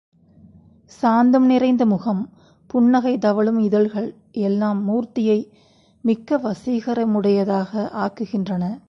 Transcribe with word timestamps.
சாந்தம் 0.85 1.45
நிறைந்த 1.45 1.85
முகம், 1.85 2.29
புன்னகை 2.67 3.17
தவழும் 3.17 3.59
இதழ்கள் 3.59 4.15
எல்லாம் 4.31 4.89
மூர்த்தியை 4.89 5.47
மிக்க 6.01 6.37
வசீகரமுடையதாக 6.37 7.89
ஆக்குகின்றன. 7.93 8.79